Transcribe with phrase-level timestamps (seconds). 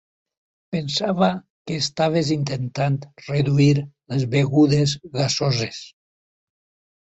[0.75, 1.27] Pensava
[1.71, 2.95] que estaves intentant
[3.27, 5.85] reduir les begudes gasoses.